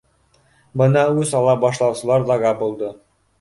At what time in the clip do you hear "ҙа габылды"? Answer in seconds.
2.33-2.91